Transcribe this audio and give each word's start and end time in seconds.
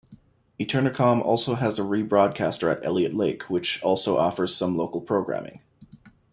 Eternacom 0.59 1.21
also 1.21 1.53
has 1.53 1.77
a 1.77 1.83
rebroadcaster 1.83 2.75
at 2.75 2.83
Elliot 2.83 3.13
Lake, 3.13 3.43
which 3.51 3.79
also 3.83 4.17
offers 4.17 4.55
some 4.55 4.75
local 4.75 4.99
programming. 4.99 5.61